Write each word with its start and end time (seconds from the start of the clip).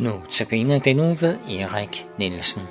Nu 0.00 0.22
tabiner 0.30 0.78
den 0.78 1.00
uge 1.00 1.20
ved 1.20 1.38
Erik 1.48 2.06
Nielsen. 2.18 2.62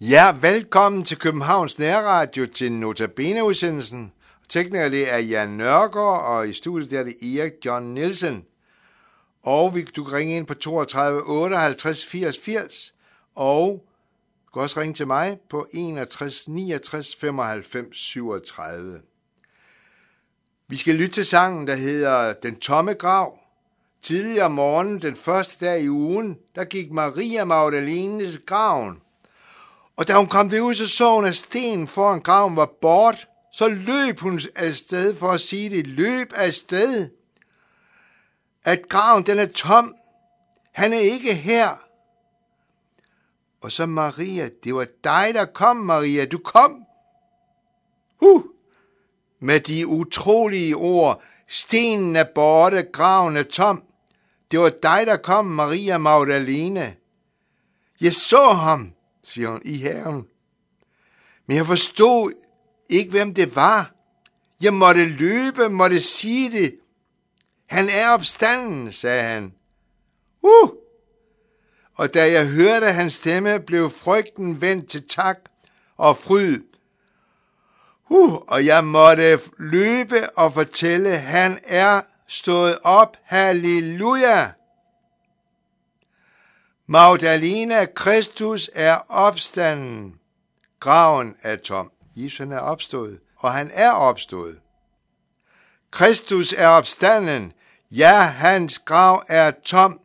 Ja, 0.00 0.34
velkommen 0.40 1.04
til 1.04 1.18
Københavns 1.18 1.78
Nærradio 1.78 2.46
til 2.46 2.72
Notabene-udsendelsen. 2.72 4.12
Tekniker 4.48 4.88
det 4.88 5.12
er 5.12 5.18
Jan 5.18 5.48
Nørgaard, 5.48 6.24
og 6.24 6.48
i 6.48 6.52
studiet 6.52 6.90
der 6.90 7.00
er 7.00 7.04
det 7.04 7.38
Erik 7.38 7.52
John 7.64 7.94
Nielsen. 7.94 8.44
Og 9.42 9.74
vi, 9.74 9.82
du 9.82 10.04
kan 10.04 10.18
ringe 10.18 10.36
ind 10.36 10.46
på 10.46 10.54
32 10.54 11.22
58 11.26 12.06
80 12.06 12.38
80, 12.38 12.94
og 13.38 13.84
du 14.46 14.52
kan 14.52 14.62
også 14.62 14.80
ringe 14.80 14.94
til 14.94 15.06
mig 15.06 15.38
på 15.50 15.66
61 15.72 16.48
69 16.48 17.16
95 17.16 17.96
37. 17.96 19.00
Vi 20.68 20.76
skal 20.76 20.94
lytte 20.94 21.14
til 21.14 21.26
sangen, 21.26 21.66
der 21.66 21.74
hedder 21.74 22.32
Den 22.32 22.60
tomme 22.60 22.94
grav. 22.94 23.38
Tidligere 24.02 24.44
om 24.44 24.52
morgenen, 24.52 25.02
den 25.02 25.16
første 25.16 25.66
dag 25.66 25.82
i 25.82 25.88
ugen, 25.88 26.38
der 26.54 26.64
gik 26.64 26.90
Maria 26.90 27.44
Magdalenes 27.44 28.40
graven. 28.46 29.00
Og 29.96 30.08
da 30.08 30.16
hun 30.16 30.26
kom 30.26 30.50
derud, 30.50 30.74
så 30.74 30.88
så 30.88 31.14
hun, 31.14 31.24
at 31.24 31.36
stenen 31.36 31.88
foran 31.88 32.20
graven 32.20 32.56
var 32.56 32.70
bort. 32.80 33.28
Så 33.52 33.68
løb 33.68 34.20
hun 34.20 34.40
afsted 34.56 35.16
for 35.16 35.30
at 35.30 35.40
sige 35.40 35.70
det. 35.70 35.86
Løb 35.86 36.32
afsted. 36.36 37.08
At 38.64 38.88
graven 38.88 39.26
den 39.26 39.38
er 39.38 39.46
tom. 39.46 39.94
Han 40.72 40.92
er 40.92 40.98
ikke 40.98 41.34
her. 41.34 41.87
Og 43.60 43.72
så 43.72 43.86
Maria, 43.86 44.48
det 44.64 44.74
var 44.74 44.86
dig, 45.04 45.34
der 45.34 45.44
kom, 45.44 45.76
Maria. 45.76 46.24
Du 46.24 46.38
kom. 46.38 46.84
Huh. 48.20 48.42
Med 49.40 49.60
de 49.60 49.86
utrolige 49.86 50.76
ord. 50.76 51.22
Stenen 51.48 52.16
er 52.16 52.24
borte, 52.34 52.82
graven 52.82 53.36
er 53.36 53.42
tom. 53.42 53.82
Det 54.50 54.60
var 54.60 54.68
dig, 54.82 55.06
der 55.06 55.16
kom, 55.16 55.44
Maria 55.44 55.98
Magdalene. 55.98 56.96
Jeg 58.00 58.14
så 58.14 58.48
ham, 58.52 58.92
siger 59.22 59.48
hun, 59.48 59.60
i 59.64 59.78
haven. 59.78 60.26
Men 61.46 61.56
jeg 61.56 61.66
forstod 61.66 62.32
ikke, 62.88 63.10
hvem 63.10 63.34
det 63.34 63.56
var. 63.56 63.94
Jeg 64.60 64.74
måtte 64.74 65.04
løbe, 65.04 65.68
måtte 65.68 66.02
sige 66.02 66.50
det. 66.50 66.78
Han 67.66 67.88
er 67.88 68.08
opstanden, 68.08 68.92
sagde 68.92 69.22
han. 69.22 69.54
Uh! 70.42 70.70
Og 71.98 72.14
da 72.14 72.32
jeg 72.32 72.48
hørte 72.48 72.92
hans 72.92 73.14
stemme, 73.14 73.60
blev 73.60 73.90
frygten 73.90 74.60
vendt 74.60 74.88
til 74.90 75.08
tak 75.08 75.38
og 75.96 76.16
fryd. 76.16 76.60
Uh, 78.08 78.34
og 78.34 78.66
jeg 78.66 78.84
måtte 78.84 79.40
løbe 79.58 80.30
og 80.30 80.52
fortælle, 80.52 81.18
han 81.18 81.58
er 81.64 82.00
stået 82.28 82.78
op. 82.82 83.16
Halleluja! 83.24 84.50
Magdalena 86.86 87.84
Kristus 87.84 88.70
er 88.74 88.98
opstanden. 89.08 90.14
Graven 90.80 91.34
er 91.42 91.56
tom. 91.56 91.90
Jesus 92.16 92.46
er 92.50 92.58
opstået, 92.58 93.20
og 93.36 93.52
han 93.52 93.70
er 93.74 93.90
opstået. 93.90 94.58
Kristus 95.90 96.52
er 96.52 96.68
opstanden. 96.68 97.52
Ja, 97.90 98.20
hans 98.20 98.78
grav 98.78 99.24
er 99.28 99.50
tom. 99.50 100.00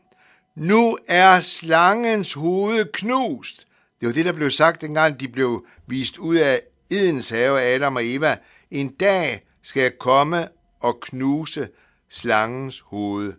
Nu 0.56 0.97
er 1.08 1.40
slangens 1.40 2.34
hoved 2.34 2.86
knust. 2.94 3.68
Det 4.00 4.08
var 4.08 4.14
det, 4.14 4.25
der 4.25 4.34
blev 4.34 4.52
sagt, 4.52 4.81
dengang 4.81 5.19
de 5.19 5.28
blev 5.28 5.66
vist 5.88 6.18
ud 6.18 6.36
af 6.36 6.62
Edens 6.91 7.30
have, 7.30 7.62
Adam 7.62 7.96
og 7.96 8.06
Eva. 8.06 8.38
En 8.72 8.88
dag 8.90 9.42
skal 9.63 9.81
jeg 9.81 9.97
komme 10.00 10.47
og 10.80 11.00
knuse 11.02 11.69
slangens 12.09 12.80
hoved. 12.80 13.34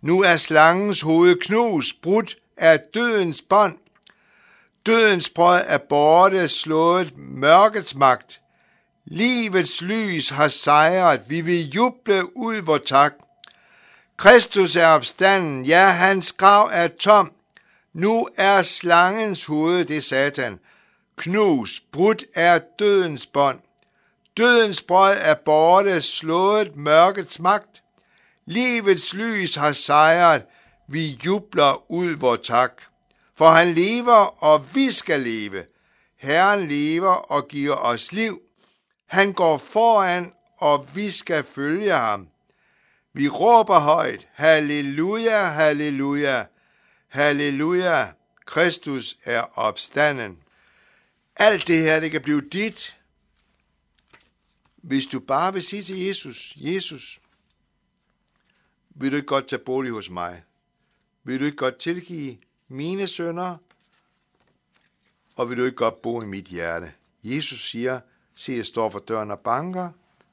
Nu 0.00 0.22
er 0.22 0.36
slangens 0.36 1.00
hoved 1.00 1.40
knust, 1.40 2.02
brudt 2.02 2.36
er 2.56 2.78
dødens 2.94 3.42
bånd. 3.42 3.78
Dødens 4.86 5.30
brød 5.30 5.60
er 5.66 5.78
borte, 5.78 6.48
slået 6.48 7.12
mørkets 7.16 7.94
magt. 7.94 8.40
Livets 9.04 9.82
lys 9.82 10.28
har 10.28 10.48
sejret, 10.48 11.20
vi 11.28 11.40
vil 11.40 11.70
juble 11.70 12.36
ud 12.36 12.56
vor 12.56 12.78
tak. 12.78 13.12
Kristus 14.22 14.76
er 14.76 14.86
opstanden, 14.86 15.64
ja, 15.64 15.88
hans 15.88 16.32
grav 16.32 16.70
er 16.72 16.88
tom. 16.88 17.32
Nu 17.92 18.28
er 18.36 18.62
slangens 18.62 19.46
hoved, 19.46 19.84
det 19.84 20.04
satan. 20.04 20.58
Knus, 21.16 21.82
brudt 21.92 22.24
er 22.34 22.58
dødens 22.78 23.26
bånd. 23.26 23.60
Dødens 24.36 24.82
brød 24.82 25.16
er 25.20 25.34
borte, 25.34 26.02
slået 26.02 26.76
mørkets 26.76 27.40
magt. 27.40 27.82
Livets 28.46 29.14
lys 29.14 29.54
har 29.54 29.72
sejret, 29.72 30.42
vi 30.88 31.20
jubler 31.26 31.90
ud 31.90 32.16
vor 32.16 32.36
tak. 32.36 32.72
For 33.36 33.50
han 33.50 33.72
lever, 33.72 34.44
og 34.44 34.74
vi 34.74 34.92
skal 34.92 35.20
leve. 35.20 35.64
Herren 36.16 36.68
lever 36.68 37.14
og 37.14 37.48
giver 37.48 37.74
os 37.74 38.12
liv. 38.12 38.40
Han 39.06 39.32
går 39.32 39.58
foran, 39.58 40.32
og 40.58 40.86
vi 40.94 41.10
skal 41.10 41.44
følge 41.44 41.92
ham. 41.92 42.31
Vi 43.12 43.28
råber 43.28 43.78
højt, 43.78 44.28
halleluja, 44.32 45.44
halleluja, 45.44 46.46
halleluja, 47.08 48.12
Kristus 48.46 49.18
er 49.24 49.58
opstanden. 49.58 50.38
Alt 51.36 51.66
det 51.66 51.80
her, 51.80 52.00
det 52.00 52.10
kan 52.10 52.22
blive 52.22 52.40
dit, 52.40 52.96
hvis 54.76 55.06
du 55.06 55.20
bare 55.20 55.52
vil 55.52 55.62
sige 55.62 55.82
til 55.82 55.98
Jesus, 55.98 56.52
Jesus, 56.56 57.20
vil 58.90 59.10
du 59.10 59.16
ikke 59.16 59.26
godt 59.26 59.48
tage 59.48 59.64
bolig 59.64 59.92
hos 59.92 60.10
mig? 60.10 60.42
Vil 61.24 61.40
du 61.40 61.44
ikke 61.44 61.56
godt 61.56 61.76
tilgive 61.76 62.38
mine 62.68 63.06
sønner? 63.06 63.56
Og 65.36 65.50
vil 65.50 65.58
du 65.58 65.64
ikke 65.64 65.76
godt 65.76 66.02
bo 66.02 66.22
i 66.22 66.26
mit 66.26 66.44
hjerte? 66.44 66.92
Jesus 67.22 67.70
siger, 67.70 68.00
se, 68.34 68.52
jeg 68.52 68.66
står 68.66 68.90
for 68.90 68.98
døren 68.98 69.30
og 69.30 69.40
banker. 69.40 69.90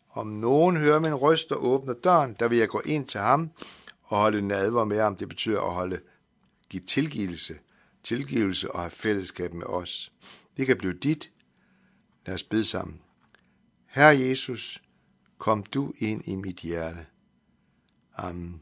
Om 0.09 0.27
nogen 0.27 0.77
hører 0.77 0.99
min 0.99 1.15
røst 1.15 1.51
og 1.51 1.65
åbner 1.65 1.93
døren, 1.93 2.35
der 2.39 2.47
vil 2.47 2.57
jeg 2.57 2.69
gå 2.69 2.81
ind 2.85 3.07
til 3.07 3.19
ham 3.19 3.51
og 4.03 4.17
holde 4.17 4.41
nadver 4.41 4.85
med 4.85 4.99
ham. 4.99 5.15
Det 5.15 5.27
betyder 5.29 5.61
at 5.61 5.73
holde, 5.73 5.99
give 6.69 6.83
tilgivelse, 6.83 7.59
tilgivelse 8.03 8.71
og 8.71 8.79
have 8.79 8.91
fællesskab 8.91 9.53
med 9.53 9.65
os. 9.65 10.11
Det 10.57 10.67
kan 10.67 10.77
blive 10.77 10.93
dit. 10.93 11.31
Lad 12.25 12.35
os 12.35 12.43
bede 12.43 12.65
sammen. 12.65 13.01
Herre 13.85 14.19
Jesus, 14.19 14.83
kom 15.37 15.63
du 15.63 15.93
ind 15.97 16.27
i 16.27 16.35
mit 16.35 16.57
hjerte. 16.57 17.05
Amen. 18.15 18.61